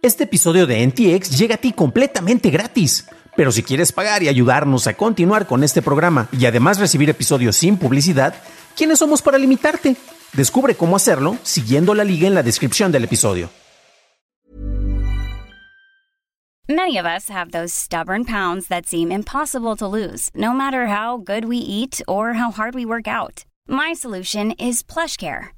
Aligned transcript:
Este 0.00 0.24
episodio 0.24 0.68
de 0.68 0.86
NTX 0.86 1.36
llega 1.36 1.56
a 1.56 1.58
ti 1.58 1.72
completamente 1.72 2.50
gratis. 2.50 3.08
Pero 3.36 3.50
si 3.50 3.64
quieres 3.64 3.90
pagar 3.90 4.22
y 4.22 4.28
ayudarnos 4.28 4.86
a 4.86 4.94
continuar 4.94 5.48
con 5.48 5.64
este 5.64 5.82
programa 5.82 6.28
y 6.30 6.46
además 6.46 6.78
recibir 6.78 7.10
episodios 7.10 7.56
sin 7.56 7.76
publicidad, 7.76 8.34
¿quiénes 8.76 9.00
somos 9.00 9.22
para 9.22 9.38
limitarte? 9.38 9.96
Descubre 10.34 10.76
cómo 10.76 10.94
hacerlo 10.94 11.36
siguiendo 11.42 11.94
la 11.94 12.04
liga 12.04 12.28
en 12.28 12.34
la 12.34 12.44
descripción 12.44 12.92
del 12.92 13.04
episodio. 13.04 13.50
Many 16.68 16.96
of 16.98 17.06
us 17.06 17.28
have 17.28 17.50
those 17.50 17.72
stubborn 17.74 18.24
pounds 18.24 18.68
that 18.68 18.86
seem 18.86 19.10
impossible 19.10 19.74
to 19.76 19.88
lose, 19.88 20.30
no 20.32 20.52
matter 20.52 20.86
how 20.86 21.16
good 21.16 21.44
we 21.46 21.56
eat 21.56 22.02
or 22.06 22.34
how 22.34 22.52
hard 22.52 22.74
we 22.74 22.84
work 22.84 23.08
out. 23.08 23.46
My 23.66 23.94
solution 23.94 24.52
is 24.58 24.82
PlushCare. 24.84 25.57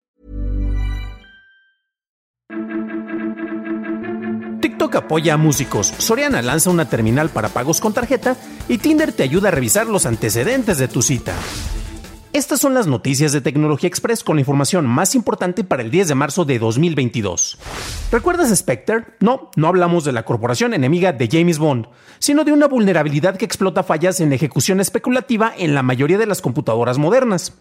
TikTok 4.61 4.95
apoya 4.95 5.33
a 5.33 5.37
músicos, 5.37 5.93
Soriana 5.97 6.41
lanza 6.43 6.69
una 6.69 6.87
terminal 6.87 7.29
para 7.29 7.49
pagos 7.49 7.81
con 7.81 7.93
tarjeta 7.93 8.37
y 8.69 8.77
Tinder 8.77 9.11
te 9.11 9.23
ayuda 9.23 9.49
a 9.49 9.51
revisar 9.51 9.87
los 9.87 10.05
antecedentes 10.05 10.77
de 10.77 10.87
tu 10.87 11.01
cita. 11.01 11.33
Estas 12.31 12.61
son 12.61 12.73
las 12.73 12.87
noticias 12.87 13.33
de 13.33 13.41
Tecnología 13.41 13.89
Express 13.89 14.23
con 14.23 14.37
la 14.37 14.41
información 14.41 14.85
más 14.85 15.15
importante 15.15 15.65
para 15.65 15.81
el 15.81 15.91
10 15.91 16.09
de 16.09 16.15
marzo 16.15 16.45
de 16.45 16.59
2022. 16.59 17.57
¿Recuerdas 18.11 18.55
Spectre? 18.55 19.05
No, 19.19 19.49
no 19.57 19.67
hablamos 19.67 20.05
de 20.05 20.13
la 20.13 20.23
corporación 20.23 20.73
enemiga 20.73 21.11
de 21.11 21.27
James 21.29 21.57
Bond, 21.57 21.87
sino 22.19 22.45
de 22.45 22.53
una 22.53 22.67
vulnerabilidad 22.67 23.35
que 23.35 23.45
explota 23.45 23.83
fallas 23.83 24.21
en 24.21 24.31
ejecución 24.31 24.79
especulativa 24.79 25.51
en 25.57 25.73
la 25.73 25.83
mayoría 25.83 26.17
de 26.19 26.27
las 26.27 26.41
computadoras 26.41 26.99
modernas. 26.99 27.55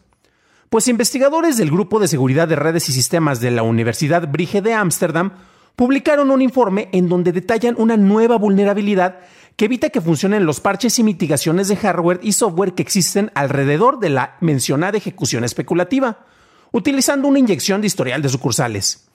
Pues 0.68 0.86
investigadores 0.86 1.56
del 1.56 1.72
Grupo 1.72 1.98
de 1.98 2.06
Seguridad 2.06 2.46
de 2.46 2.56
Redes 2.56 2.88
y 2.90 2.92
Sistemas 2.92 3.40
de 3.40 3.50
la 3.50 3.64
Universidad 3.64 4.28
Brige 4.28 4.62
de 4.62 4.74
Ámsterdam 4.74 5.32
publicaron 5.76 6.30
un 6.30 6.42
informe 6.42 6.88
en 6.92 7.08
donde 7.08 7.32
detallan 7.32 7.74
una 7.78 7.96
nueva 7.96 8.36
vulnerabilidad 8.36 9.20
que 9.56 9.66
evita 9.66 9.90
que 9.90 10.00
funcionen 10.00 10.46
los 10.46 10.60
parches 10.60 10.98
y 10.98 11.02
mitigaciones 11.02 11.68
de 11.68 11.76
hardware 11.76 12.20
y 12.22 12.32
software 12.32 12.72
que 12.74 12.82
existen 12.82 13.30
alrededor 13.34 13.98
de 13.98 14.10
la 14.10 14.36
mencionada 14.40 14.96
ejecución 14.96 15.44
especulativa, 15.44 16.24
utilizando 16.72 17.28
una 17.28 17.38
inyección 17.38 17.80
de 17.80 17.86
historial 17.86 18.22
de 18.22 18.28
sucursales. 18.28 19.08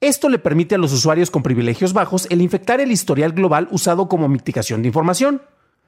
Esto 0.00 0.28
le 0.28 0.38
permite 0.38 0.76
a 0.76 0.78
los 0.78 0.92
usuarios 0.92 1.30
con 1.30 1.42
privilegios 1.42 1.92
bajos 1.92 2.28
el 2.30 2.42
infectar 2.42 2.80
el 2.80 2.92
historial 2.92 3.32
global 3.32 3.66
usado 3.72 4.08
como 4.08 4.28
mitigación 4.28 4.82
de 4.82 4.88
información. 4.88 5.42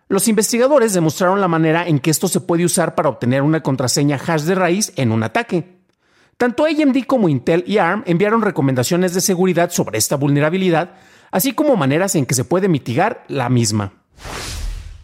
Los 0.09 0.27
investigadores 0.27 0.93
demostraron 0.93 1.41
la 1.41 1.47
manera 1.47 1.87
en 1.87 2.01
que 2.01 2.11
esto 2.11 2.27
se 2.27 2.41
puede 2.41 2.65
usar 2.65 2.97
para 2.97 3.09
obtener 3.09 3.43
una 3.43 3.63
contraseña 3.63 4.17
hash 4.17 4.43
de 4.43 4.57
raíz 4.57 4.93
en 4.97 5.13
un 5.13 5.23
ataque. 5.23 5.80
Tanto 6.41 6.65
AMD 6.65 7.05
como 7.07 7.29
Intel 7.29 7.65
y 7.67 7.77
ARM 7.77 8.03
enviaron 8.07 8.41
recomendaciones 8.41 9.13
de 9.13 9.21
seguridad 9.21 9.69
sobre 9.69 9.99
esta 9.99 10.17
vulnerabilidad, 10.17 10.95
así 11.31 11.53
como 11.53 11.77
maneras 11.77 12.15
en 12.15 12.25
que 12.25 12.35
se 12.35 12.47
puede 12.47 12.67
mitigar 12.67 13.25
la 13.29 13.51
misma. 13.51 13.93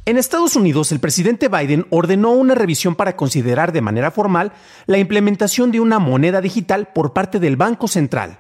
En 0.07 0.17
Estados 0.17 0.57
Unidos, 0.57 0.93
el 0.93 0.99
presidente 0.99 1.49
Biden 1.49 1.87
ordenó 1.91 2.31
una 2.31 2.55
revisión 2.55 2.95
para 2.95 3.17
considerar 3.17 3.73
de 3.73 3.83
manera 3.83 4.11
formal 4.11 4.53
la 4.87 4.97
implementación 4.97 5.73
de 5.73 5.81
una 5.81 5.99
moneda 5.99 6.41
digital 6.41 6.89
por 6.95 7.13
parte 7.13 7.39
del 7.39 7.59
Banco 7.59 7.87
Central. 7.87 8.39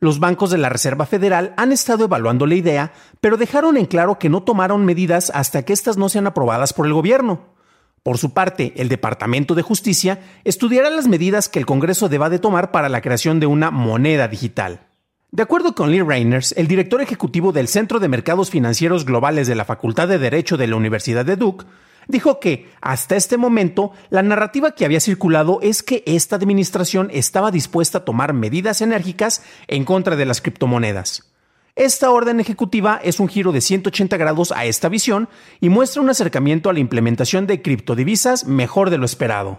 Los 0.00 0.18
bancos 0.18 0.50
de 0.50 0.58
la 0.58 0.68
Reserva 0.68 1.06
Federal 1.06 1.54
han 1.56 1.70
estado 1.70 2.06
evaluando 2.06 2.44
la 2.44 2.56
idea, 2.56 2.92
pero 3.20 3.36
dejaron 3.36 3.76
en 3.76 3.86
claro 3.86 4.18
que 4.18 4.28
no 4.28 4.42
tomaron 4.42 4.84
medidas 4.84 5.30
hasta 5.32 5.62
que 5.62 5.72
éstas 5.72 5.96
no 5.96 6.08
sean 6.08 6.26
aprobadas 6.26 6.72
por 6.72 6.86
el 6.86 6.92
gobierno. 6.92 7.59
Por 8.02 8.16
su 8.16 8.32
parte, 8.32 8.72
el 8.76 8.88
Departamento 8.88 9.54
de 9.54 9.62
Justicia 9.62 10.20
estudiará 10.44 10.88
las 10.88 11.06
medidas 11.06 11.48
que 11.48 11.58
el 11.58 11.66
Congreso 11.66 12.08
deba 12.08 12.30
de 12.30 12.38
tomar 12.38 12.70
para 12.70 12.88
la 12.88 13.02
creación 13.02 13.40
de 13.40 13.46
una 13.46 13.70
moneda 13.70 14.26
digital. 14.26 14.86
De 15.32 15.42
acuerdo 15.42 15.74
con 15.74 15.90
Lee 15.90 16.02
Reiners, 16.02 16.52
el 16.56 16.66
director 16.66 17.00
ejecutivo 17.00 17.52
del 17.52 17.68
Centro 17.68 18.00
de 18.00 18.08
Mercados 18.08 18.50
Financieros 18.50 19.04
Globales 19.04 19.46
de 19.46 19.54
la 19.54 19.64
Facultad 19.64 20.08
de 20.08 20.18
Derecho 20.18 20.56
de 20.56 20.66
la 20.66 20.76
Universidad 20.76 21.24
de 21.24 21.36
Duke, 21.36 21.66
dijo 22.08 22.40
que, 22.40 22.68
hasta 22.80 23.16
este 23.16 23.36
momento, 23.36 23.92
la 24.08 24.22
narrativa 24.22 24.74
que 24.74 24.84
había 24.84 24.98
circulado 24.98 25.60
es 25.62 25.82
que 25.82 26.02
esta 26.06 26.36
administración 26.36 27.10
estaba 27.12 27.52
dispuesta 27.52 27.98
a 27.98 28.04
tomar 28.04 28.32
medidas 28.32 28.80
enérgicas 28.80 29.44
en 29.68 29.84
contra 29.84 30.16
de 30.16 30.24
las 30.24 30.40
criptomonedas. 30.40 31.29
Esta 31.76 32.10
orden 32.10 32.40
ejecutiva 32.40 33.00
es 33.02 33.20
un 33.20 33.28
giro 33.28 33.52
de 33.52 33.60
180 33.60 34.16
grados 34.16 34.52
a 34.52 34.64
esta 34.64 34.88
visión 34.88 35.28
y 35.60 35.68
muestra 35.68 36.02
un 36.02 36.10
acercamiento 36.10 36.68
a 36.68 36.72
la 36.72 36.80
implementación 36.80 37.46
de 37.46 37.62
criptodivisas 37.62 38.46
mejor 38.46 38.90
de 38.90 38.98
lo 38.98 39.04
esperado. 39.04 39.58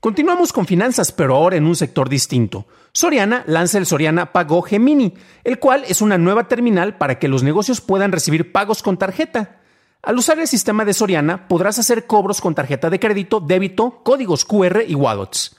Continuamos 0.00 0.52
con 0.52 0.66
finanzas, 0.66 1.10
pero 1.10 1.34
ahora 1.34 1.56
en 1.56 1.66
un 1.66 1.74
sector 1.74 2.08
distinto. 2.08 2.66
Soriana 2.92 3.42
lanza 3.46 3.78
el 3.78 3.86
Soriana 3.86 4.32
Pago 4.32 4.62
Gemini, 4.62 5.14
el 5.42 5.58
cual 5.58 5.84
es 5.88 6.00
una 6.00 6.16
nueva 6.16 6.46
terminal 6.46 6.96
para 6.96 7.18
que 7.18 7.28
los 7.28 7.42
negocios 7.42 7.80
puedan 7.80 8.12
recibir 8.12 8.52
pagos 8.52 8.82
con 8.82 8.98
tarjeta. 8.98 9.60
Al 10.02 10.16
usar 10.16 10.38
el 10.38 10.46
sistema 10.46 10.84
de 10.84 10.94
Soriana, 10.94 11.48
podrás 11.48 11.80
hacer 11.80 12.06
cobros 12.06 12.40
con 12.40 12.54
tarjeta 12.54 12.88
de 12.88 13.00
crédito, 13.00 13.40
débito, 13.40 14.02
códigos 14.04 14.44
QR 14.44 14.84
y 14.86 14.94
wallets. 14.94 15.56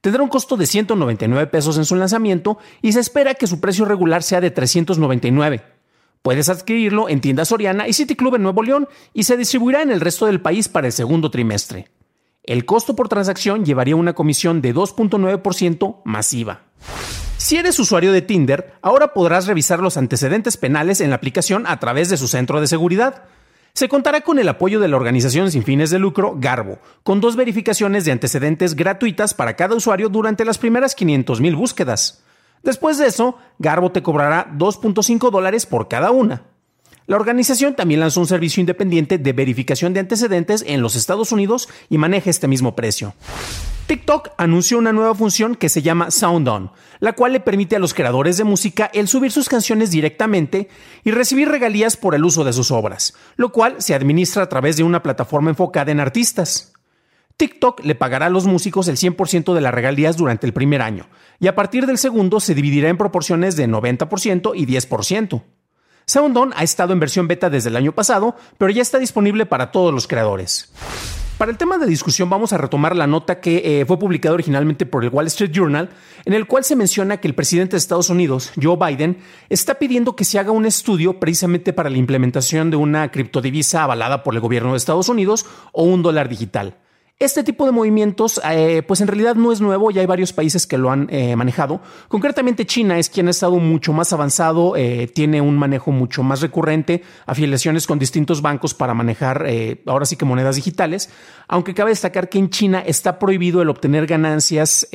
Tendrá 0.00 0.22
un 0.22 0.28
costo 0.28 0.56
de 0.56 0.66
199 0.66 1.46
pesos 1.48 1.76
en 1.76 1.84
su 1.84 1.94
lanzamiento 1.94 2.58
y 2.80 2.92
se 2.92 3.00
espera 3.00 3.34
que 3.34 3.46
su 3.46 3.60
precio 3.60 3.84
regular 3.84 4.22
sea 4.22 4.40
de 4.40 4.50
399. 4.50 5.62
Puedes 6.22 6.48
adquirirlo 6.48 7.08
en 7.08 7.20
tiendas 7.20 7.48
Soriana 7.48 7.88
y 7.88 7.92
City 7.92 8.14
Club 8.14 8.34
en 8.34 8.42
Nuevo 8.42 8.62
León 8.62 8.88
y 9.14 9.24
se 9.24 9.36
distribuirá 9.36 9.82
en 9.82 9.90
el 9.90 10.00
resto 10.00 10.26
del 10.26 10.40
país 10.40 10.68
para 10.68 10.86
el 10.86 10.92
segundo 10.92 11.30
trimestre. 11.30 11.90
El 12.42 12.64
costo 12.64 12.96
por 12.96 13.08
transacción 13.08 13.64
llevaría 13.64 13.96
una 13.96 14.14
comisión 14.14 14.62
de 14.62 14.74
2.9% 14.74 16.00
masiva. 16.04 16.62
Si 17.36 17.56
eres 17.56 17.78
usuario 17.78 18.12
de 18.12 18.22
Tinder, 18.22 18.74
ahora 18.82 19.14
podrás 19.14 19.46
revisar 19.46 19.80
los 19.80 19.96
antecedentes 19.96 20.56
penales 20.56 21.00
en 21.00 21.10
la 21.10 21.16
aplicación 21.16 21.66
a 21.66 21.78
través 21.78 22.08
de 22.10 22.16
su 22.16 22.28
centro 22.28 22.60
de 22.60 22.66
seguridad. 22.66 23.24
Se 23.74 23.88
contará 23.88 24.22
con 24.22 24.38
el 24.38 24.48
apoyo 24.48 24.80
de 24.80 24.88
la 24.88 24.96
organización 24.96 25.50
sin 25.50 25.62
fines 25.62 25.90
de 25.90 25.98
lucro 25.98 26.36
Garbo, 26.38 26.78
con 27.02 27.20
dos 27.20 27.36
verificaciones 27.36 28.04
de 28.04 28.12
antecedentes 28.12 28.74
gratuitas 28.74 29.34
para 29.34 29.56
cada 29.56 29.74
usuario 29.74 30.08
durante 30.08 30.44
las 30.44 30.58
primeras 30.58 30.96
500.000 30.96 31.56
búsquedas. 31.56 32.22
Después 32.62 32.98
de 32.98 33.06
eso, 33.06 33.38
Garbo 33.58 33.92
te 33.92 34.02
cobrará 34.02 34.50
2.5 34.56 35.30
dólares 35.30 35.66
por 35.66 35.88
cada 35.88 36.10
una. 36.10 36.42
La 37.06 37.16
organización 37.16 37.74
también 37.74 38.00
lanzó 38.00 38.20
un 38.20 38.26
servicio 38.26 38.60
independiente 38.60 39.18
de 39.18 39.32
verificación 39.32 39.94
de 39.94 40.00
antecedentes 40.00 40.62
en 40.66 40.82
los 40.82 40.94
Estados 40.94 41.32
Unidos 41.32 41.68
y 41.88 41.98
maneja 41.98 42.30
este 42.30 42.46
mismo 42.46 42.76
precio. 42.76 43.14
TikTok 43.90 44.28
anunció 44.36 44.78
una 44.78 44.92
nueva 44.92 45.16
función 45.16 45.56
que 45.56 45.68
se 45.68 45.82
llama 45.82 46.12
Sound 46.12 46.46
On, 46.46 46.70
la 47.00 47.12
cual 47.14 47.32
le 47.32 47.40
permite 47.40 47.74
a 47.74 47.80
los 47.80 47.92
creadores 47.92 48.36
de 48.36 48.44
música 48.44 48.88
el 48.94 49.08
subir 49.08 49.32
sus 49.32 49.48
canciones 49.48 49.90
directamente 49.90 50.68
y 51.02 51.10
recibir 51.10 51.48
regalías 51.48 51.96
por 51.96 52.14
el 52.14 52.24
uso 52.24 52.44
de 52.44 52.52
sus 52.52 52.70
obras, 52.70 53.14
lo 53.34 53.50
cual 53.50 53.82
se 53.82 53.96
administra 53.96 54.44
a 54.44 54.48
través 54.48 54.76
de 54.76 54.84
una 54.84 55.02
plataforma 55.02 55.50
enfocada 55.50 55.90
en 55.90 55.98
artistas. 55.98 56.72
TikTok 57.36 57.84
le 57.84 57.96
pagará 57.96 58.26
a 58.26 58.30
los 58.30 58.46
músicos 58.46 58.86
el 58.86 58.96
100% 58.96 59.54
de 59.54 59.60
las 59.60 59.74
regalías 59.74 60.16
durante 60.16 60.46
el 60.46 60.52
primer 60.52 60.82
año, 60.82 61.08
y 61.40 61.48
a 61.48 61.56
partir 61.56 61.86
del 61.86 61.98
segundo 61.98 62.38
se 62.38 62.54
dividirá 62.54 62.90
en 62.90 62.96
proporciones 62.96 63.56
de 63.56 63.66
90% 63.66 64.52
y 64.54 64.66
10%. 64.66 65.42
SoundOn 66.06 66.52
ha 66.54 66.62
estado 66.62 66.92
en 66.92 67.00
versión 67.00 67.26
beta 67.26 67.50
desde 67.50 67.70
el 67.70 67.76
año 67.76 67.90
pasado, 67.90 68.36
pero 68.56 68.70
ya 68.70 68.82
está 68.82 69.00
disponible 69.00 69.46
para 69.46 69.72
todos 69.72 69.92
los 69.92 70.06
creadores. 70.06 70.72
Para 71.40 71.52
el 71.52 71.56
tema 71.56 71.78
de 71.78 71.86
discusión 71.86 72.28
vamos 72.28 72.52
a 72.52 72.58
retomar 72.58 72.94
la 72.94 73.06
nota 73.06 73.40
que 73.40 73.80
eh, 73.80 73.86
fue 73.86 73.98
publicada 73.98 74.34
originalmente 74.34 74.84
por 74.84 75.04
el 75.04 75.08
Wall 75.08 75.26
Street 75.28 75.52
Journal, 75.52 75.88
en 76.26 76.34
el 76.34 76.46
cual 76.46 76.64
se 76.64 76.76
menciona 76.76 77.16
que 77.16 77.28
el 77.28 77.34
presidente 77.34 77.72
de 77.72 77.78
Estados 77.78 78.10
Unidos, 78.10 78.52
Joe 78.62 78.76
Biden, 78.76 79.16
está 79.48 79.78
pidiendo 79.78 80.14
que 80.14 80.26
se 80.26 80.38
haga 80.38 80.50
un 80.50 80.66
estudio 80.66 81.18
precisamente 81.18 81.72
para 81.72 81.88
la 81.88 81.96
implementación 81.96 82.68
de 82.68 82.76
una 82.76 83.10
criptodivisa 83.10 83.84
avalada 83.84 84.22
por 84.22 84.34
el 84.34 84.40
gobierno 84.40 84.72
de 84.72 84.76
Estados 84.76 85.08
Unidos 85.08 85.46
o 85.72 85.84
un 85.84 86.02
dólar 86.02 86.28
digital. 86.28 86.76
Este 87.20 87.44
tipo 87.44 87.66
de 87.66 87.72
movimientos, 87.72 88.40
eh, 88.50 88.82
pues 88.88 89.02
en 89.02 89.06
realidad 89.06 89.34
no 89.34 89.52
es 89.52 89.60
nuevo, 89.60 89.90
ya 89.90 90.00
hay 90.00 90.06
varios 90.06 90.32
países 90.32 90.66
que 90.66 90.78
lo 90.78 90.90
han 90.90 91.06
eh, 91.10 91.36
manejado. 91.36 91.82
Concretamente 92.08 92.64
China 92.64 92.98
es 92.98 93.10
quien 93.10 93.28
ha 93.28 93.30
estado 93.30 93.56
mucho 93.56 93.92
más 93.92 94.14
avanzado, 94.14 94.74
eh, 94.74 95.06
tiene 95.06 95.42
un 95.42 95.58
manejo 95.58 95.92
mucho 95.92 96.22
más 96.22 96.40
recurrente, 96.40 97.02
afiliaciones 97.26 97.86
con 97.86 97.98
distintos 97.98 98.40
bancos 98.40 98.72
para 98.72 98.94
manejar 98.94 99.46
ahora 99.84 100.06
sí 100.06 100.16
que 100.16 100.24
monedas 100.24 100.56
digitales, 100.56 101.10
aunque 101.46 101.74
cabe 101.74 101.90
destacar 101.90 102.30
que 102.30 102.38
en 102.38 102.48
China 102.48 102.82
está 102.86 103.18
prohibido 103.18 103.60
el 103.60 103.68
obtener 103.68 104.06
ganancias 104.06 104.88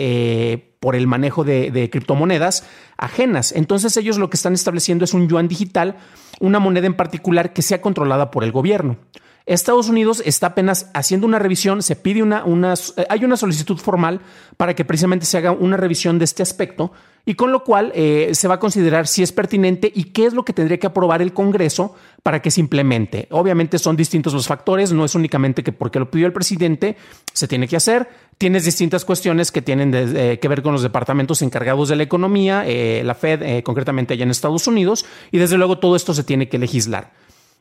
por 0.79 0.95
el 0.95 1.05
manejo 1.05 1.43
de, 1.43 1.69
de 1.69 1.91
criptomonedas 1.91 2.65
ajenas. 2.97 3.51
Entonces 3.51 3.95
ellos 3.97 4.17
lo 4.17 4.31
que 4.31 4.37
están 4.37 4.55
estableciendo 4.55 5.05
es 5.05 5.13
un 5.13 5.29
yuan 5.29 5.47
digital, 5.47 5.97
una 6.39 6.57
moneda 6.57 6.87
en 6.87 6.95
particular 6.95 7.53
que 7.53 7.61
sea 7.61 7.81
controlada 7.81 8.31
por 8.31 8.43
el 8.43 8.51
gobierno. 8.51 8.97
Estados 9.45 9.89
Unidos 9.89 10.23
está 10.25 10.47
apenas 10.47 10.89
haciendo 10.95 11.27
una 11.27 11.37
revisión, 11.37 11.83
se 11.83 11.95
pide 11.95 12.23
una, 12.23 12.43
una, 12.45 12.73
eh, 12.73 13.05
hay 13.09 13.23
una 13.23 13.37
solicitud 13.37 13.77
formal 13.77 14.21
para 14.57 14.73
que 14.73 14.85
precisamente 14.85 15.27
se 15.27 15.37
haga 15.37 15.51
una 15.51 15.77
revisión 15.77 16.17
de 16.17 16.25
este 16.25 16.41
aspecto 16.41 16.91
y 17.27 17.35
con 17.35 17.51
lo 17.51 17.63
cual 17.63 17.91
eh, 17.93 18.31
se 18.33 18.47
va 18.47 18.55
a 18.55 18.59
considerar 18.59 19.05
si 19.05 19.21
es 19.21 19.31
pertinente 19.31 19.91
y 19.93 20.05
qué 20.05 20.25
es 20.25 20.33
lo 20.33 20.43
que 20.43 20.53
tendría 20.53 20.79
que 20.79 20.87
aprobar 20.87 21.21
el 21.21 21.31
Congreso 21.31 21.95
para 22.23 22.41
que 22.41 22.49
se 22.49 22.59
implemente. 22.59 23.27
Obviamente 23.29 23.77
son 23.77 23.95
distintos 23.95 24.33
los 24.33 24.47
factores, 24.47 24.91
no 24.91 25.05
es 25.05 25.13
únicamente 25.13 25.63
que 25.63 25.71
porque 25.71 25.99
lo 25.99 26.09
pidió 26.09 26.25
el 26.25 26.33
presidente 26.33 26.97
se 27.31 27.47
tiene 27.47 27.67
que 27.67 27.75
hacer, 27.75 28.09
tienes 28.39 28.65
distintas 28.65 29.05
cuestiones 29.05 29.51
que 29.51 29.61
tienen 29.61 29.91
eh, 29.93 30.39
que 30.41 30.47
ver 30.47 30.63
con 30.63 30.73
los 30.73 30.81
departamentos 30.81 31.43
encargados 31.43 31.89
de 31.89 31.95
la 31.95 32.03
economía, 32.03 32.65
la 33.03 33.13
Fed 33.13 33.63
concretamente 33.63 34.15
allá 34.15 34.23
en 34.23 34.31
Estados 34.31 34.65
Unidos 34.65 35.05
y 35.31 35.37
desde 35.37 35.57
luego 35.57 35.77
todo 35.77 35.95
esto 35.95 36.15
se 36.15 36.23
tiene 36.23 36.49
que 36.49 36.57
legislar. 36.57 37.11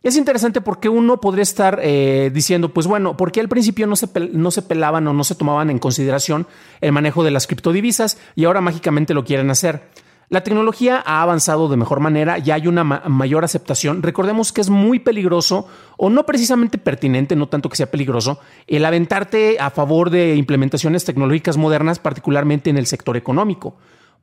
Es 0.04 0.16
interesante 0.16 0.60
porque 0.60 0.90
uno 0.90 1.18
podría 1.18 1.42
estar 1.42 1.80
eh, 1.82 2.30
diciendo, 2.30 2.74
pues 2.74 2.86
bueno, 2.86 3.16
¿por 3.16 3.32
qué 3.32 3.40
al 3.40 3.48
principio 3.48 3.86
no 3.86 3.96
se, 3.96 4.06
no 4.32 4.50
se 4.50 4.60
pelaban 4.60 5.08
o 5.08 5.14
no 5.14 5.24
se 5.24 5.34
tomaban 5.34 5.70
en 5.70 5.78
consideración 5.78 6.46
el 6.82 6.92
manejo 6.92 7.24
de 7.24 7.30
las 7.30 7.46
criptodivisas 7.46 8.18
y 8.36 8.44
ahora 8.44 8.60
mágicamente 8.60 9.14
lo 9.14 9.24
quieren 9.24 9.48
hacer? 9.48 9.88
La 10.28 10.42
tecnología 10.44 11.02
ha 11.06 11.22
avanzado 11.22 11.70
de 11.70 11.78
mejor 11.78 12.00
manera, 12.00 12.36
ya 12.36 12.56
hay 12.56 12.66
una 12.66 12.84
mayor 12.84 13.44
aceptación. 13.44 14.02
Recordemos 14.02 14.52
que 14.52 14.60
es 14.60 14.68
muy 14.68 14.98
peligroso 14.98 15.68
o 15.96 16.10
no 16.10 16.26
precisamente 16.26 16.76
pertinente, 16.76 17.34
no 17.34 17.48
tanto 17.48 17.70
que 17.70 17.76
sea 17.76 17.90
peligroso, 17.90 18.38
el 18.66 18.84
aventarte 18.84 19.56
a 19.58 19.70
favor 19.70 20.10
de 20.10 20.36
implementaciones 20.36 21.06
tecnológicas 21.06 21.56
modernas, 21.56 21.98
particularmente 21.98 22.68
en 22.68 22.76
el 22.76 22.84
sector 22.84 23.16
económico 23.16 23.74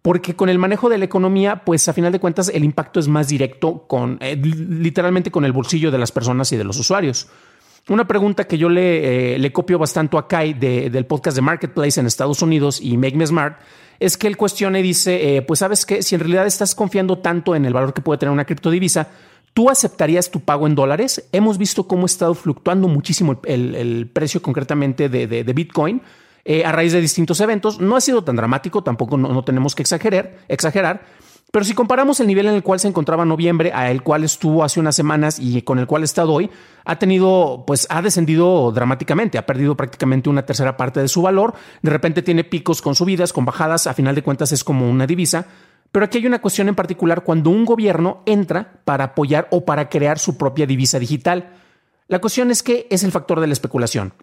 porque 0.02 0.36
con 0.36 0.50
el 0.50 0.58
manejo 0.58 0.90
de 0.90 0.98
la 0.98 1.06
economía, 1.06 1.64
pues 1.64 1.88
a 1.88 1.94
final 1.94 2.12
de 2.12 2.20
cuentas 2.20 2.50
el 2.54 2.64
impacto 2.64 3.00
es 3.00 3.08
más 3.08 3.28
directo 3.28 3.86
con 3.88 4.18
eh, 4.22 4.36
literalmente 4.36 5.30
con 5.30 5.46
el 5.46 5.52
bolsillo 5.52 5.92
de 5.92 5.98
las 5.98 6.12
personas 6.12 6.52
y 6.52 6.58
de 6.58 6.64
los 6.64 6.80
usuarios. 6.80 7.28
Una 7.90 8.08
pregunta 8.08 8.46
que 8.46 8.58
yo 8.58 8.70
le, 8.70 9.36
eh, 9.36 9.40
le 9.40 9.52
copio 9.52 9.78
bastante 9.80 10.18
a 10.18 10.28
Kai 10.28 10.54
del 10.54 11.06
podcast 11.06 11.36
de 11.36 11.42
Marketplace 11.42 12.00
en 12.00 12.06
Estados 12.06 12.42
Unidos 12.42 12.80
y 12.82 12.98
Make 12.98 13.16
Me 13.16 13.26
Smart 13.26 13.60
es 14.00 14.18
que 14.18 14.28
él 14.28 14.38
cuestiona 14.38 14.80
y 14.80 14.84
dice, 14.84 15.38
eh, 15.38 15.42
pues 15.44 15.60
sabes 15.60 15.86
que 15.86 16.02
si 16.02 16.16
en 16.16 16.22
realidad 16.22 16.48
estás 16.48 16.74
confiando 16.74 17.20
tanto 17.20 17.56
en 17.56 17.66
el 17.66 17.74
valor 17.74 17.94
que 17.94 18.02
puede 18.02 18.18
tener 18.20 18.34
una 18.34 18.46
criptodivisa, 18.46 19.10
¿tú 19.54 19.70
aceptarías 19.70 20.32
tu 20.32 20.42
pago 20.42 20.66
en 20.66 20.74
dólares? 20.74 21.28
Hemos 21.32 21.58
visto 21.60 21.88
cómo 21.88 22.04
ha 22.04 22.06
estado 22.06 22.34
fluctuando 22.34 22.88
muchísimo 22.88 23.40
el, 23.46 24.10
precio 24.12 24.42
concretamente 24.42 25.10
de, 25.10 25.28
de 25.28 25.54
Bitcoin 25.54 26.02
eh, 26.46 26.66
a 26.66 26.72
raíz 26.72 26.94
de 26.94 27.02
distintos 27.02 27.40
eventos. 27.40 27.80
No 27.80 27.96
ha 27.96 28.02
sido 28.02 28.24
tan 28.24 28.36
dramático, 28.36 28.84
tampoco 28.84 29.18
no, 29.18 29.44
tenemos 29.44 29.76
que 29.76 29.84
exagerar, 29.84 30.38
exagerar. 30.48 31.06
Pero 31.52 31.66
si 31.66 31.74
comparamos 31.74 32.20
el 32.22 32.28
nivel 32.28 32.48
en 32.48 32.56
el 32.56 32.64
cual 32.64 32.80
se 32.80 32.88
encontraba 32.88 33.26
noviembre 33.26 33.72
a 33.74 33.92
el 33.92 34.04
cual 34.04 34.24
estuvo 34.24 34.64
hace 34.64 34.80
unas 34.80 34.96
semanas 34.96 35.38
y 35.38 35.62
con 35.64 35.80
el 35.80 35.88
cual 35.88 36.04
está 36.04 36.24
hoy, 36.24 36.50
ha 36.86 36.98
tenido, 36.98 37.66
pues 37.68 37.88
ha 37.90 38.02
descendido 38.02 38.72
dramáticamente, 38.72 39.38
ha 39.38 39.46
perdido 39.46 39.76
prácticamente 39.76 40.30
una 40.30 40.46
tercera 40.46 40.78
parte 40.78 41.02
de 41.02 41.10
su 41.10 41.22
valor. 41.22 41.54
De 41.82 41.92
repente 41.92 42.22
tiene 42.22 42.46
picos 42.46 42.82
con 42.82 42.96
subidas, 42.96 43.34
con 43.34 43.44
bajadas, 43.44 43.86
a 43.86 43.94
final 43.94 44.16
de 44.16 44.24
cuentas 44.24 44.54
es 44.54 44.64
como 44.64 44.90
una 44.90 45.06
divisa. 45.06 45.46
Pero 45.92 46.06
aquí 46.06 46.20
hay 46.20 46.26
una 46.26 46.40
cuestión 46.40 46.70
en 46.70 46.76
particular 46.76 47.24
cuando 47.24 47.50
un 47.50 47.66
gobierno 47.66 48.24
entra 48.26 48.82
para 48.86 49.04
apoyar 49.04 49.50
o 49.52 49.66
para 49.66 49.90
crear 49.90 50.20
su 50.20 50.38
propia 50.38 50.66
divisa 50.66 51.00
digital. 51.00 51.50
La 52.08 52.20
cuestión 52.20 52.50
es 52.50 52.64
que 52.64 52.88
es 52.90 53.04
el 53.04 53.12
factor 53.12 53.42
de 53.42 53.48
la 53.48 53.54
especulación. 53.54 54.14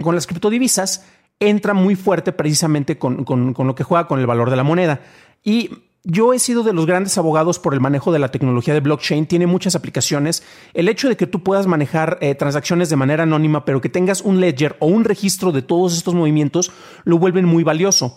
Con 0.00 0.14
las 0.14 0.26
criptodivisas, 0.26 1.04
entra 1.40 1.72
muy 1.74 1.96
fuerte 1.96 2.32
precisamente 2.32 2.98
con, 2.98 3.24
lo 3.56 3.74
que 3.74 3.84
juega 3.84 4.06
con 4.06 4.20
el 4.20 4.26
valor 4.26 4.50
de 4.50 4.56
la 4.56 4.62
moneda. 4.62 5.00
Y 5.42 5.70
yo 6.04 6.32
he 6.32 6.38
sido 6.38 6.62
de 6.62 6.72
los 6.72 6.86
grandes 6.86 7.16
abogados 7.18 7.58
por 7.58 7.74
el 7.74 7.80
manejo 7.80 8.12
de 8.12 8.18
la 8.18 8.30
tecnología 8.30 8.74
de 8.74 8.80
blockchain. 8.80 9.26
Tiene 9.26 9.46
muchas 9.46 9.74
aplicaciones. 9.74 10.42
El 10.74 10.88
hecho 10.88 11.08
de 11.08 11.16
que 11.16 11.26
tú 11.26 11.42
puedas 11.42 11.66
manejar 11.66 12.18
eh, 12.20 12.34
transacciones 12.34 12.90
de 12.90 12.96
manera 12.96 13.22
anónima, 13.22 13.64
pero 13.64 13.80
que 13.80 13.88
tengas 13.88 14.20
un 14.20 14.40
ledger 14.40 14.76
o 14.80 14.86
un 14.86 15.04
registro 15.04 15.50
de 15.50 15.62
todos 15.62 15.96
estos 15.96 16.14
movimientos, 16.14 16.70
lo 17.04 17.18
vuelven 17.18 17.46
muy 17.46 17.64
valioso. 17.64 18.16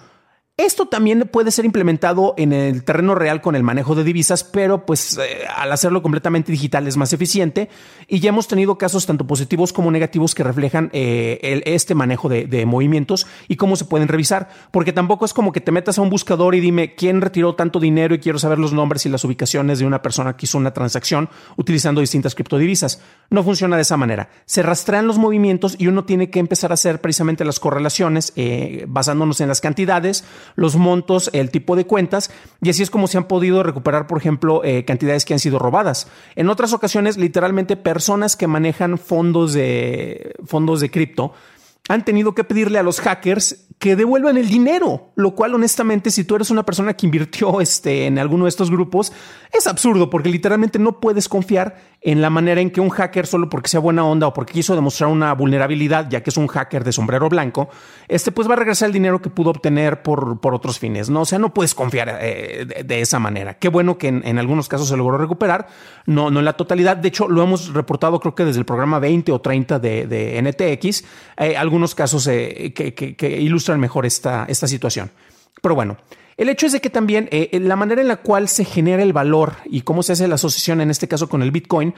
Esto 0.58 0.86
también 0.86 1.28
puede 1.32 1.50
ser 1.50 1.66
implementado 1.66 2.36
en 2.38 2.54
el 2.54 2.84
terreno 2.84 3.16
real 3.16 3.42
con 3.42 3.56
el 3.56 3.64
manejo 3.64 3.96
de 3.96 4.04
divisas, 4.04 4.44
pero 4.44 4.86
pues 4.86 5.18
eh, 5.18 5.48
al 5.48 5.72
hacerlo 5.72 6.04
completamente 6.04 6.52
digital 6.52 6.86
es 6.86 6.96
más 6.96 7.12
eficiente 7.12 7.70
y 8.08 8.20
ya 8.20 8.30
hemos 8.30 8.48
tenido 8.48 8.78
casos 8.78 9.08
tanto 9.08 9.26
positivos 9.26 9.74
como 9.74 9.90
negativos 9.90 10.36
que 10.36 10.44
reflejan 10.44 10.92
eh, 10.94 11.64
este 11.66 11.96
manejo 11.96 12.30
de, 12.30 12.66
movimientos 12.68 13.26
y 13.48 13.56
cómo 13.56 13.76
se 13.76 13.86
pueden 13.86 14.08
revisar, 14.08 14.48
porque 14.70 14.94
tampoco 14.94 15.26
es 15.26 15.34
como 15.34 15.52
que 15.52 15.60
te 15.60 15.72
metas 15.72 15.98
a 15.98 16.04
un 16.04 16.12
buscador 16.12 16.54
y 16.54 16.60
dime 16.60 16.94
quién 16.94 17.22
retiró 17.22 17.56
tanto 17.56 17.80
dinero 17.80 18.14
y 18.14 18.20
quiero 18.20 18.38
saber 18.38 18.60
los 18.60 18.74
nombres 18.74 19.08
y 19.08 19.10
las 19.10 19.24
ubicaciones 19.24 19.80
de 19.80 19.88
una 19.88 20.04
persona 20.04 20.38
que 20.38 20.46
hizo 20.46 20.60
una 20.60 20.72
transacción 20.72 21.30
utilizando 21.58 22.00
distintas 22.00 22.36
criptodivisas. 22.36 23.02
No 23.32 23.42
funciona 23.42 23.76
de 23.76 23.82
esa 23.82 23.98
manera. 23.98 24.30
Se 24.46 24.62
rastrean 24.62 25.08
los 25.08 25.18
movimientos 25.18 25.76
y 25.80 25.88
uno 25.88 26.06
tiene 26.06 26.30
que 26.30 26.38
empezar 26.38 26.70
a 26.70 26.76
hacer 26.76 27.02
precisamente 27.02 27.44
las 27.44 27.60
correlaciones 27.60 28.34
eh, 28.36 28.86
basándonos 28.88 29.42
en 29.42 29.48
las 29.48 29.60
cantidades 29.60 30.24
los 30.56 30.76
montos, 30.76 31.30
el 31.34 31.50
tipo 31.50 31.76
de 31.76 31.86
cuentas, 31.86 32.32
y 32.62 32.70
así 32.70 32.84
es 32.84 32.90
como 32.90 33.08
se 33.08 33.18
han 33.18 33.28
podido 33.28 33.64
recuperar, 33.64 34.08
por 34.08 34.18
ejemplo, 34.18 34.64
eh, 34.64 34.86
cantidades 34.86 35.26
que 35.26 35.34
han 35.34 35.40
sido 35.40 35.60
robadas. 35.60 36.08
En 36.36 36.50
otras 36.50 36.74
ocasiones, 36.74 37.18
literalmente 37.18 37.76
personas 37.76 38.36
que 38.36 38.48
manejan 38.48 38.98
fondos 38.98 39.54
de 39.54 40.36
fondos 40.46 40.80
de 40.80 40.92
cripto 40.92 41.34
han 41.90 42.06
tenido 42.06 42.34
que 42.34 42.44
pedirle 42.44 42.80
a 42.80 42.84
los 42.84 43.02
hackers 43.02 43.68
que 43.80 43.98
devuelvan 43.98 44.38
el 44.38 44.48
dinero, 44.48 45.12
lo 45.16 45.36
cual 45.36 45.56
honestamente 45.56 46.10
si 46.10 46.24
tú 46.24 46.36
eres 46.36 46.50
una 46.50 46.64
persona 46.64 46.94
que 46.94 47.06
invirtió 47.06 47.60
este, 47.60 48.06
en 48.06 48.18
alguno 48.18 48.46
de 48.46 48.50
estos 48.50 48.72
grupos, 48.72 49.12
es 49.52 49.68
absurdo 49.68 50.10
porque 50.10 50.30
literalmente 50.30 50.80
no 50.80 51.02
puedes 51.02 51.28
confiar 51.28 51.76
en 52.00 52.22
la 52.22 52.30
manera 52.30 52.60
en 52.60 52.70
que 52.70 52.82
un 52.82 52.90
hacker, 52.90 53.28
solo 53.28 53.50
porque 53.50 53.70
sea 53.70 53.80
buena 53.80 54.04
onda 54.06 54.28
o 54.28 54.34
porque 54.34 54.54
quiso 54.54 54.76
demostrar 54.76 55.10
una 55.10 55.34
vulnerabilidad, 55.34 56.10
ya 56.10 56.22
que 56.22 56.30
es 56.30 56.38
un 56.38 56.48
hacker 56.48 56.84
de 56.84 56.92
sombrero 56.92 57.30
blanco, 57.30 57.70
este 58.08 58.32
pues 58.32 58.50
va 58.50 58.54
a 58.54 58.58
regresar 58.58 58.88
el 58.88 58.94
dinero 58.94 59.22
que 59.22 59.30
pudo 59.30 59.52
obtener 59.52 60.02
por, 60.02 60.40
por 60.42 60.54
otros 60.54 60.80
fines, 60.80 61.10
¿no? 61.10 61.22
O 61.22 61.26
sea, 61.26 61.40
no 61.40 61.54
puedes 61.54 61.74
confiar 61.74 62.20
eh, 62.22 62.84
de, 62.86 63.02
esa 63.02 63.20
manera. 63.20 63.58
Qué 63.58 63.70
bueno 63.70 63.98
que 63.98 64.08
en, 64.08 64.38
algunos 64.38 64.68
casos 64.68 64.90
se 64.90 64.98
logró 64.98 65.18
recuperar, 65.18 65.68
no, 66.06 66.30
no 66.30 66.40
en 66.40 66.46
la 66.46 66.54
totalidad. 66.54 66.98
De 66.98 67.08
hecho, 67.08 67.30
lo 67.30 67.42
hemos 67.42 67.74
reportado 67.74 68.20
creo 68.20 68.36
que 68.36 68.46
desde 68.46 68.60
el 68.60 68.66
programa 68.66 69.00
20 69.00 69.32
o 69.32 69.40
30 69.40 69.80
de, 69.80 70.42
NTX, 70.42 71.04
eh, 71.38 71.58
algunos 71.74 71.96
casos 71.96 72.28
eh, 72.28 72.72
que, 72.72 73.42
ilustran 73.42 73.80
mejor 73.80 74.06
esta, 74.06 74.46
esta 74.48 74.68
situación. 74.68 75.10
Pero 75.60 75.74
bueno, 75.74 75.98
el 76.38 76.50
hecho 76.50 76.68
es 76.68 76.72
de 76.72 76.82
que 76.82 76.92
también 76.92 77.28
eh, 77.32 77.60
la 77.60 77.76
manera 77.76 78.00
en 78.00 78.08
la 78.08 78.18
cual 78.18 78.48
se 78.48 78.64
genera 78.64 79.02
el 79.02 79.12
valor 79.12 79.54
y 79.66 79.82
cómo 79.82 80.04
se 80.04 80.14
hace 80.14 80.28
la 80.28 80.36
asociación, 80.36 80.82
en 80.82 80.92
este 80.92 81.08
caso 81.08 81.28
con 81.28 81.42
el 81.42 81.50
Bitcoin, 81.50 81.96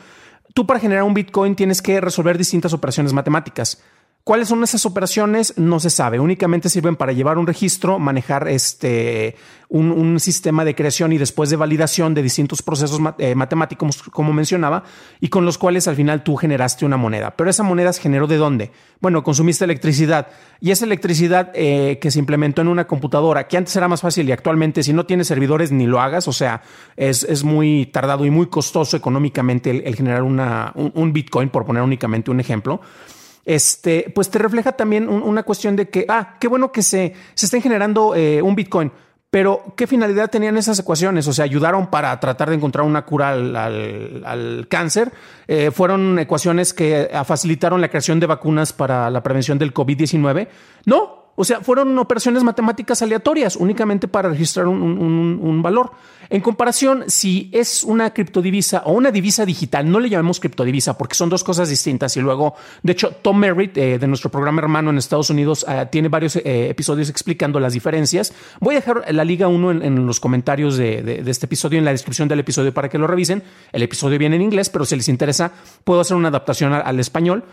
tú 0.54 0.66
para 0.66 0.80
generar 0.80 1.04
un 1.04 1.14
Bitcoin 1.14 1.58
tienes 1.58 1.82
que 1.82 2.00
resolver 2.00 2.38
distintas 2.38 2.72
operaciones 2.72 3.12
matemáticas. 3.12 3.84
¿Cuáles 4.26 4.48
son 4.48 4.64
esas 4.64 4.88
operaciones? 4.88 5.54
No 5.56 5.80
se 5.80 5.92
sabe. 5.92 6.20
Únicamente 6.20 6.68
sirven 6.68 6.96
para 6.96 7.12
llevar 7.12 7.38
un 7.38 7.46
registro, 7.46 8.00
manejar 8.00 8.48
este, 8.48 9.36
un, 9.70 10.20
sistema 10.20 10.66
de 10.66 10.74
creación 10.74 11.14
y 11.14 11.20
después 11.20 11.52
de 11.52 11.58
validación 11.58 12.16
de 12.16 12.24
distintos 12.24 12.64
procesos 12.64 13.00
eh, 13.20 13.36
matemáticos, 13.36 14.02
como 14.02 14.34
mencionaba, 14.34 14.84
y 15.22 15.28
con 15.28 15.46
los 15.46 15.60
cuales 15.60 15.88
al 15.88 15.96
final 15.96 16.24
tú 16.24 16.38
generaste 16.38 16.86
una 16.86 16.98
moneda. 16.98 17.36
Pero 17.36 17.52
esa 17.52 17.62
moneda 17.62 17.94
se 17.94 18.02
generó 18.02 18.26
de 18.26 18.38
dónde? 18.38 18.72
Bueno, 19.00 19.24
consumiste 19.24 19.64
electricidad 19.64 20.30
y 20.60 20.72
esa 20.72 20.86
electricidad 20.86 21.52
eh, 21.54 22.00
que 22.02 22.10
se 22.10 22.18
implementó 22.18 22.64
en 22.64 22.70
una 22.70 22.88
computadora, 22.88 23.48
que 23.48 23.58
antes 23.58 23.76
era 23.76 23.88
más 23.88 24.02
fácil 24.02 24.28
y 24.28 24.32
actualmente 24.32 24.82
si 24.82 24.92
no 24.92 25.06
tienes 25.06 25.28
servidores 25.28 25.72
ni 25.72 25.86
lo 25.86 26.02
hagas, 26.02 26.28
o 26.28 26.34
sea, 26.34 26.64
es, 26.98 27.44
muy 27.44 27.86
tardado 27.86 28.26
y 28.26 28.32
muy 28.32 28.48
costoso 28.48 28.98
económicamente 28.98 29.88
el, 29.88 29.96
generar 29.96 30.24
una, 30.24 30.74
un 30.74 31.14
Bitcoin, 31.14 31.50
por 31.50 31.64
poner 31.64 31.84
únicamente 31.84 32.32
un 32.32 32.40
ejemplo 32.40 32.82
este, 33.46 34.12
pues 34.14 34.30
te 34.30 34.40
refleja 34.40 34.74
también 34.74 35.08
una 35.08 35.44
cuestión 35.44 35.76
de 35.76 35.90
que, 35.90 36.06
ah, 36.10 36.38
qué 36.40 36.48
bueno 36.48 36.72
que 36.72 36.82
se, 36.82 37.14
se 37.36 37.46
estén 37.46 37.62
generando 37.62 38.16
eh, 38.16 38.42
un 38.42 38.56
Bitcoin. 38.56 38.92
Pero, 39.30 39.74
¿qué 39.76 39.86
finalidad 39.86 40.30
tenían 40.30 40.58
esas 40.58 40.80
ecuaciones? 40.80 41.28
O 41.28 41.34
sea, 41.34 41.44
ayudaron 41.44 41.88
para 41.88 42.18
tratar 42.22 42.50
de 42.50 42.56
encontrar 42.56 42.86
una 42.86 43.04
cura 43.04 43.32
al, 43.32 44.66
cáncer. 44.70 45.12
Eh, 45.48 45.72
fueron 45.72 46.18
ecuaciones 46.20 46.74
que 46.74 47.10
facilitaron 47.26 47.82
la 47.82 47.90
creación 47.90 48.22
de 48.22 48.28
vacunas 48.28 48.72
para 48.72 49.10
la 49.10 49.22
prevención 49.22 49.60
del 49.60 49.74
COVID-19. 49.74 50.48
No, 50.86 51.25
o 51.36 51.44
sea, 51.44 51.62
fueron 51.62 51.98
operaciones 52.00 52.44
matemáticas 52.44 53.02
aleatorias 53.02 53.56
únicamente 53.58 54.08
para 54.08 54.30
registrar 54.30 54.68
un, 54.68 55.62
valor. 55.62 55.92
En 56.30 56.42
comparación, 56.42 57.04
si 57.08 57.50
es 57.52 57.84
una 57.84 58.14
criptodivisa 58.14 58.84
o 58.86 58.94
una 58.94 59.12
divisa 59.12 59.46
digital, 59.46 59.90
no 59.90 60.00
le 60.00 60.10
llamemos 60.10 60.40
criptodivisa 60.40 60.98
porque 60.98 61.16
son 61.16 61.30
dos 61.30 61.44
cosas 61.44 61.70
distintas. 61.70 62.16
Y 62.18 62.22
luego, 62.22 62.56
de 62.84 62.94
hecho, 62.94 63.12
Tom 63.22 63.38
Merritt 63.38 63.78
eh, 63.78 64.00
de 64.00 64.08
nuestro 64.08 64.32
programa 64.32 64.62
hermano 64.62 64.90
en 64.90 64.98
Estados 64.98 65.30
Unidos 65.30 65.66
eh, 65.68 65.88
tiene 65.92 66.08
varios 66.08 66.38
eh, 66.38 66.70
episodios 66.70 67.10
explicando 67.10 67.60
las 67.60 67.74
diferencias. 67.74 68.34
Voy 68.60 68.76
a 68.76 68.80
dejar 68.80 69.14
la 69.14 69.26
liga 69.26 69.48
1 69.48 69.72
en, 69.84 70.08
los 70.08 70.20
comentarios 70.20 70.78
de, 70.78 71.24
este 71.28 71.46
episodio, 71.46 71.78
en 71.80 71.86
la 71.86 71.92
descripción 71.92 72.28
del 72.28 72.40
episodio 72.40 72.74
para 72.74 72.90
que 72.90 72.98
lo 72.98 73.08
revisen. 73.08 73.44
El 73.72 73.84
episodio 73.84 74.18
viene 74.18 74.38
en 74.38 74.42
inglés, 74.42 74.70
pero 74.70 74.86
si 74.86 74.96
les 74.96 75.10
interesa, 75.10 75.52
puedo 75.84 76.00
hacer 76.02 76.16
una 76.16 76.30
adaptación 76.30 76.74
al 76.74 77.00
español. 77.00 77.44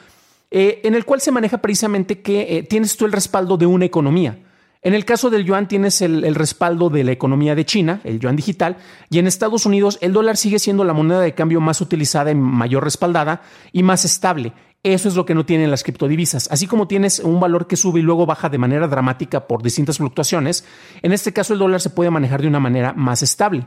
Eh, 0.55 0.83
en 0.85 0.95
el 0.95 1.07
cual 1.07 1.23
se 1.23 1.31
maneja 1.31 1.63
precisamente 1.63 2.21
que 2.21 2.59
eh, 2.59 2.63
tienes 2.63 2.99
tú 2.99 3.07
el 3.07 3.13
respaldo 3.13 3.57
de 3.57 3.65
una 3.65 3.87
economía. 3.87 4.39
En 4.83 4.93
el 4.93 5.07
caso 5.07 5.31
del 5.31 5.47
yuan 5.47 5.67
tienes 5.67 6.03
el, 6.03 6.35
respaldo 6.35 6.91
de 6.91 7.05
la 7.05 7.13
economía 7.13 7.55
de 7.55 7.65
China, 7.65 8.03
el 8.05 8.21
yuan 8.21 8.37
digital, 8.37 8.77
y 9.09 9.19
en 9.19 9.27
Estados 9.27 9.65
Unidos 9.65 9.97
el 10.03 10.13
dólar 10.13 10.37
sigue 10.37 10.59
siendo 10.59 10.85
la 10.85 10.93
moneda 10.93 11.23
de 11.23 11.33
cambio 11.33 11.63
más 11.63 11.81
utilizada 11.81 12.33
y 12.33 12.35
mayor 12.35 12.85
respaldada 12.85 13.41
y 13.73 13.83
más 13.83 14.05
estable. 14.05 14.53
Eso 14.83 15.09
es 15.09 15.17
lo 15.17 15.25
que 15.25 15.35
no 15.35 15.47
tienen 15.47 15.71
las 15.71 15.85
criptodivisas. 15.85 16.49
Así 16.51 16.67
como 16.67 16.87
tienes 16.87 17.21
un 17.21 17.41
valor 17.41 17.67
que 17.67 17.77
sube 17.77 18.01
y 18.01 18.03
luego 18.03 18.27
baja 18.27 18.51
de 18.51 18.59
manera 18.59 18.89
dramática 18.89 19.47
por 19.47 19.63
distintas 19.63 19.97
fluctuaciones, 19.97 20.67
en 21.01 21.13
este 21.13 21.33
caso 21.33 21.55
el 21.55 21.61
dólar 21.61 21.81
se 21.81 21.89
puede 21.89 22.11
manejar 22.11 22.43
de 22.43 22.49
una 22.49 22.61
manera 22.61 22.93
más 22.93 23.23
estable. 23.23 23.65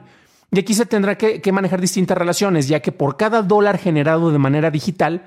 Y 0.51 0.60
aquí 0.60 0.75
se 0.75 0.86
tendrá 0.86 1.18
que, 1.18 1.42
que 1.42 1.51
manejar 1.51 1.82
distintas 1.82 2.15
relaciones, 2.15 2.68
ya 2.68 2.82
que 2.82 2.92
por 2.92 3.18
cada 3.18 3.42
dólar 3.42 3.80
generado 3.80 4.32
de 4.32 4.38
manera 4.38 4.70
digital, 4.70 5.24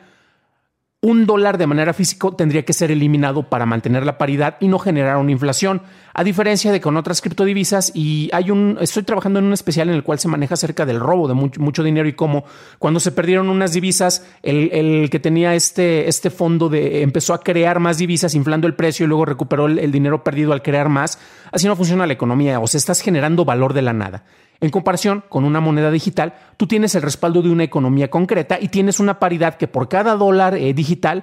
un 1.01 1.27
dólar 1.27 1.59
de 1.59 1.67
manera 1.67 1.93
física 1.93 2.29
tendría 2.37 2.65
que 2.65 2.73
ser 2.73 2.91
eliminado 2.91 3.49
para 3.49 3.67
mantener 3.67 4.05
la 4.05 4.19
paridad 4.19 4.57
y 4.61 4.69
no 4.69 4.79
generar 4.79 5.17
una 5.19 5.31
inflación, 5.31 5.83
a 6.19 6.25
diferencia 6.25 6.73
de 6.73 6.81
con 6.81 6.97
otras 6.97 7.21
criptodivisas. 7.21 7.93
Y 7.95 8.29
hay 8.33 8.51
un, 8.51 8.77
estoy 8.81 9.05
trabajando 9.05 9.39
en 9.39 9.45
un 9.45 9.53
especial 9.53 9.89
en 9.89 9.95
el 9.95 10.03
cual 10.03 10.19
se 10.19 10.27
maneja 10.27 10.55
acerca 10.55 10.85
del 10.85 10.99
robo 10.99 11.29
de 11.29 11.35
mucho, 11.35 11.85
dinero 11.85 12.09
y 12.09 12.13
cómo 12.13 12.45
cuando 12.81 12.99
se 12.99 13.13
perdieron 13.13 13.49
unas 13.49 13.73
divisas, 13.73 14.27
el, 14.43 15.11
que 15.11 15.21
tenía 15.21 15.55
este, 15.55 16.09
este 16.09 16.31
fondo 16.31 16.69
de 16.69 17.03
empezó 17.03 17.35
a 17.35 17.41
crear 17.45 17.79
más 17.79 17.99
divisas, 17.99 18.35
inflando 18.35 18.67
el 18.67 18.75
precio 18.75 19.05
y 19.05 19.07
luego 19.07 19.27
recuperó 19.27 19.67
el, 19.67 19.79
el 19.79 19.93
dinero 19.93 20.25
perdido 20.25 20.53
al 20.53 20.61
crear 20.61 20.89
más. 20.89 21.21
Así 21.53 21.69
no 21.69 21.77
funciona 21.77 22.05
la 22.05 22.15
economía, 22.15 22.59
o 22.59 22.67
sea, 22.67 22.79
estás 22.79 23.01
generando 23.01 23.45
valor 23.45 23.73
de 23.73 23.83
la 23.83 23.93
nada. 23.93 24.25
En 24.61 24.71
comparación 24.71 25.23
con 25.29 25.45
una 25.45 25.61
moneda 25.61 25.93
digital, 25.93 26.35
tú 26.57 26.67
tienes 26.67 26.97
el 26.97 27.03
respaldo 27.03 27.43
de 27.43 27.51
una 27.51 27.63
economía 27.63 28.11
concreta 28.11 28.59
y 28.61 28.69
tienes 28.69 28.99
una 28.99 29.21
paridad 29.21 29.57
que 29.57 29.69
por 29.69 29.89
cada 29.89 30.17
dólar 30.17 30.57
eh, 30.57 30.75
digital 30.75 31.23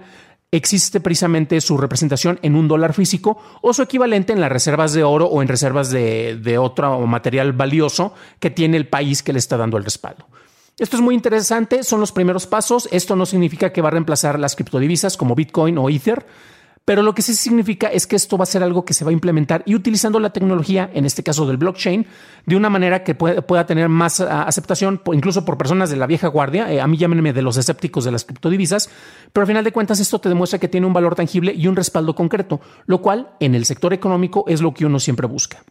existe 0.56 1.00
precisamente 1.00 1.60
su 1.62 1.78
representación 1.78 2.40
en 2.42 2.56
un 2.56 2.68
dólar 2.68 2.94
físico 2.94 3.38
o 3.62 3.74
su 3.74 3.82
equivalente 3.82 4.34
en 4.34 4.42
las 4.42 4.52
reservas 4.52 4.94
de 4.94 5.04
oro 5.04 5.26
o 5.26 5.42
en 5.42 5.48
reservas 5.48 5.90
de, 5.90 6.58
otro 6.60 7.00
material 7.06 7.54
valioso 7.54 8.14
que 8.40 8.50
tiene 8.50 8.78
el 8.78 8.88
país 8.88 9.24
que 9.24 9.34
le 9.34 9.40
está 9.40 9.58
dando 9.58 9.78
el 9.78 9.84
respaldo. 9.84 10.28
Esto 10.78 10.98
es 10.98 11.02
muy 11.02 11.16
interesante, 11.16 11.84
son 11.84 12.02
los 12.02 12.12
primeros 12.12 12.48
pasos. 12.48 12.90
Esto 12.92 13.16
no 13.16 13.26
significa 13.26 13.72
que 13.72 13.82
va 13.82 13.88
a 13.88 13.92
reemplazar 13.92 14.40
las 14.40 14.56
criptodivisas 14.56 15.16
como 15.16 15.36
Bitcoin 15.36 15.78
o 15.78 15.90
Ether 15.90 16.26
pero 16.86 17.02
lo 17.02 17.16
que 17.16 17.24
sí 17.24 17.34
significa 17.34 17.88
es 17.88 18.06
que 18.06 18.16
esto 18.16 18.38
va 18.38 18.44
a 18.44 18.46
ser 18.46 18.62
algo 18.62 18.86
que 18.86 18.94
se 18.94 19.04
va 19.04 19.10
a 19.10 19.14
implementar 19.14 19.64
y 19.66 19.74
utilizando 19.74 20.20
la 20.20 20.32
tecnología, 20.32 20.90
en 20.94 21.06
este 21.06 21.24
caso 21.24 21.48
del 21.48 21.58
blockchain, 21.58 22.06
de 22.46 22.56
una 22.56 22.70
manera 22.70 23.04
que 23.04 23.16
pueda, 23.16 23.66
tener 23.66 23.90
más 23.90 24.22
ah, 24.22 24.44
aceptación, 24.44 25.02
incluso 25.12 25.44
por 25.44 25.58
personas 25.58 25.90
de 25.90 25.98
la 25.98 26.06
vieja 26.06 26.28
guardia. 26.28 26.72
Eh, 26.72 26.80
a 26.80 26.88
mí 26.88 26.98
llámenme 26.98 27.34
de 27.34 27.42
los 27.42 27.58
escépticos 27.58 28.06
de 28.06 28.12
las 28.12 28.24
criptodivisas, 28.24 28.90
pero 29.34 29.42
al 29.42 29.48
final 29.48 29.64
de 29.64 29.72
cuentas 29.72 30.00
esto 30.00 30.20
te 30.20 30.30
demuestra 30.30 30.60
que 30.60 30.68
tiene 30.68 30.86
un 30.86 30.94
valor 30.94 31.16
tangible 31.16 31.54
y 31.54 31.68
un 31.68 31.76
respaldo 31.76 32.14
concreto, 32.14 32.62
lo 32.86 33.02
cual 33.02 33.30
en 33.40 33.56
el 33.56 33.66
sector 33.66 33.92
económico 33.92 34.46
es 34.48 34.62
lo 34.62 34.74
que 34.74 34.86
uno 34.86 35.00
siempre 35.00 35.26
busca. 35.26 35.64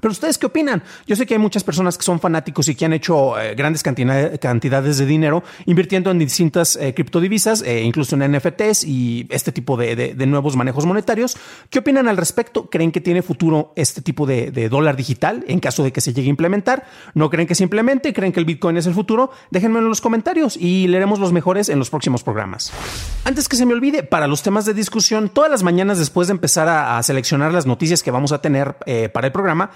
Pero 0.00 0.12
ustedes 0.12 0.38
qué 0.38 0.46
opinan? 0.46 0.82
Yo 1.06 1.16
sé 1.16 1.26
que 1.26 1.34
hay 1.34 1.40
muchas 1.40 1.64
personas 1.64 1.98
que 1.98 2.04
son 2.04 2.20
fanáticos 2.20 2.68
y 2.68 2.74
que 2.74 2.84
han 2.84 2.92
hecho 2.92 3.38
eh, 3.38 3.54
grandes 3.54 3.82
cantidades 3.82 4.98
de 4.98 5.06
dinero 5.06 5.42
invirtiendo 5.66 6.10
en 6.10 6.18
distintas 6.18 6.76
eh, 6.76 6.94
criptodivisas, 6.94 7.62
eh, 7.62 7.82
incluso 7.82 8.16
en 8.16 8.32
NFTs 8.32 8.84
y 8.84 9.26
este 9.30 9.52
tipo 9.52 9.76
de, 9.76 10.14
nuevos 10.26 10.56
manejos 10.56 10.86
monetarios. 10.86 11.36
¿Qué 11.70 11.78
opinan 11.78 12.08
al 12.08 12.16
respecto? 12.16 12.68
¿Creen 12.70 12.92
que 12.92 13.00
tiene 13.00 13.22
futuro 13.22 13.72
este 13.76 14.02
tipo 14.02 14.26
de, 14.26 14.68
dólar 14.68 14.96
digital 14.96 15.44
en 15.48 15.60
caso 15.60 15.82
de 15.82 15.92
que 15.92 16.00
se 16.00 16.12
llegue 16.12 16.28
a 16.28 16.30
implementar? 16.30 16.86
¿No 17.14 17.30
creen 17.30 17.48
que 17.48 17.54
se 17.54 17.64
implemente? 17.64 18.12
¿Creen 18.12 18.32
que 18.32 18.40
el 18.40 18.46
Bitcoin 18.46 18.76
es 18.76 18.86
el 18.86 18.94
futuro? 18.94 19.30
Déjenmelo 19.50 19.86
en 19.86 19.88
los 19.88 20.00
comentarios 20.00 20.56
y 20.56 20.86
leeremos 20.88 21.18
los 21.18 21.32
mejores 21.32 21.68
en 21.68 21.78
los 21.78 21.90
próximos 21.90 22.22
programas. 22.22 22.72
Antes 23.24 23.48
que 23.48 23.56
se 23.56 23.66
me 23.66 23.74
olvide, 23.74 24.02
para 24.02 24.26
los 24.26 24.42
temas 24.42 24.64
de 24.64 24.74
discusión, 24.74 25.28
todas 25.28 25.50
las 25.50 25.62
mañanas 25.62 25.98
después 25.98 26.28
de 26.28 26.32
empezar 26.32 26.68
a, 26.68 27.02
seleccionar 27.02 27.52
las 27.52 27.66
noticias 27.66 28.02
que 28.02 28.10
vamos 28.10 28.32
a 28.32 28.40
tener 28.40 28.76
para 29.12 29.28
el 29.28 29.32
programa, 29.32 29.70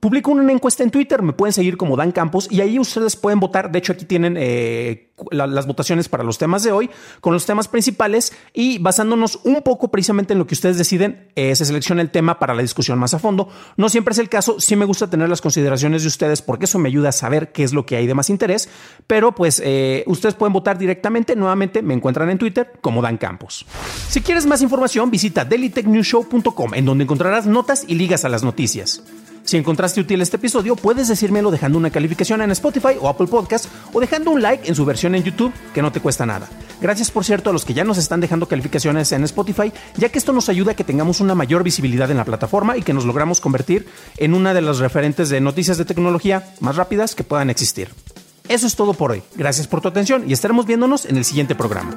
Publico 0.00 0.30
una 0.30 0.52
encuesta 0.52 0.82
en 0.82 0.90
Twitter, 0.90 1.22
me 1.22 1.32
pueden 1.32 1.54
seguir 1.54 1.76
como 1.76 1.96
Dan 1.96 2.12
Campos 2.12 2.48
y 2.50 2.60
ahí 2.60 2.78
ustedes 2.78 3.16
pueden 3.16 3.40
votar. 3.40 3.72
De 3.72 3.78
hecho, 3.78 3.92
aquí 3.92 4.04
tienen 4.04 4.36
eh, 4.38 5.06
las 5.30 5.66
votaciones 5.66 6.08
para 6.08 6.22
los 6.22 6.36
temas 6.36 6.62
de 6.62 6.72
hoy, 6.72 6.90
con 7.20 7.32
los 7.32 7.46
temas 7.46 7.68
principales 7.68 8.32
y 8.52 8.78
basándonos 8.78 9.40
un 9.44 9.62
poco 9.62 9.90
precisamente 9.90 10.34
en 10.34 10.38
lo 10.38 10.46
que 10.46 10.54
ustedes 10.54 10.76
deciden, 10.76 11.28
eh, 11.34 11.56
se 11.56 11.64
selecciona 11.64 12.02
el 12.02 12.10
tema 12.10 12.38
para 12.38 12.54
la 12.54 12.60
discusión 12.60 12.98
más 12.98 13.14
a 13.14 13.18
fondo. 13.18 13.48
No 13.76 13.88
siempre 13.88 14.12
es 14.12 14.18
el 14.18 14.28
caso, 14.28 14.60
sí 14.60 14.76
me 14.76 14.84
gusta 14.84 15.08
tener 15.08 15.30
las 15.30 15.40
consideraciones 15.40 16.02
de 16.02 16.08
ustedes 16.08 16.42
porque 16.42 16.66
eso 16.66 16.78
me 16.78 16.88
ayuda 16.88 17.08
a 17.08 17.12
saber 17.12 17.52
qué 17.52 17.64
es 17.64 17.72
lo 17.72 17.86
que 17.86 17.96
hay 17.96 18.06
de 18.06 18.14
más 18.14 18.28
interés, 18.28 18.68
pero 19.06 19.34
pues 19.34 19.62
eh, 19.64 20.04
ustedes 20.06 20.34
pueden 20.34 20.52
votar 20.52 20.76
directamente. 20.76 21.34
Nuevamente 21.36 21.80
me 21.80 21.94
encuentran 21.94 22.28
en 22.28 22.38
Twitter 22.38 22.72
como 22.82 23.00
Dan 23.00 23.16
Campos. 23.16 23.64
Si 24.08 24.20
quieres 24.20 24.44
más 24.44 24.60
información, 24.60 25.10
visita 25.10 25.46
dailytechnewshow.com 25.46 26.74
en 26.74 26.84
donde 26.84 27.04
encontrarás 27.04 27.46
notas 27.46 27.84
y 27.88 27.94
ligas 27.94 28.26
a 28.26 28.28
las 28.28 28.42
noticias. 28.42 29.02
Si 29.46 29.56
encontraste 29.56 30.00
útil 30.00 30.20
este 30.20 30.38
episodio, 30.38 30.74
puedes 30.74 31.06
decírmelo 31.06 31.52
dejando 31.52 31.78
una 31.78 31.90
calificación 31.90 32.42
en 32.42 32.50
Spotify 32.50 32.96
o 33.00 33.08
Apple 33.08 33.28
Podcast 33.28 33.66
o 33.92 34.00
dejando 34.00 34.32
un 34.32 34.42
like 34.42 34.68
en 34.68 34.74
su 34.74 34.84
versión 34.84 35.14
en 35.14 35.22
YouTube, 35.22 35.52
que 35.72 35.82
no 35.82 35.92
te 35.92 36.00
cuesta 36.00 36.26
nada. 36.26 36.48
Gracias, 36.80 37.12
por 37.12 37.24
cierto, 37.24 37.50
a 37.50 37.52
los 37.52 37.64
que 37.64 37.72
ya 37.72 37.84
nos 37.84 37.96
están 37.96 38.20
dejando 38.20 38.48
calificaciones 38.48 39.12
en 39.12 39.22
Spotify, 39.22 39.72
ya 39.96 40.08
que 40.08 40.18
esto 40.18 40.32
nos 40.32 40.48
ayuda 40.48 40.72
a 40.72 40.74
que 40.74 40.82
tengamos 40.82 41.20
una 41.20 41.36
mayor 41.36 41.62
visibilidad 41.62 42.10
en 42.10 42.16
la 42.16 42.24
plataforma 42.24 42.76
y 42.76 42.82
que 42.82 42.92
nos 42.92 43.04
logramos 43.04 43.40
convertir 43.40 43.86
en 44.16 44.34
una 44.34 44.52
de 44.52 44.62
las 44.62 44.78
referentes 44.78 45.28
de 45.28 45.40
noticias 45.40 45.78
de 45.78 45.84
tecnología 45.84 46.42
más 46.58 46.74
rápidas 46.74 47.14
que 47.14 47.22
puedan 47.22 47.48
existir. 47.48 47.90
Eso 48.48 48.66
es 48.66 48.74
todo 48.74 48.94
por 48.94 49.12
hoy. 49.12 49.22
Gracias 49.36 49.68
por 49.68 49.80
tu 49.80 49.86
atención 49.86 50.28
y 50.28 50.32
estaremos 50.32 50.66
viéndonos 50.66 51.06
en 51.06 51.18
el 51.18 51.24
siguiente 51.24 51.54
programa. 51.54 51.96